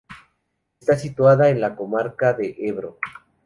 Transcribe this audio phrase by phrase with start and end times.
[0.79, 2.97] Está situada en la comarca de Ebro.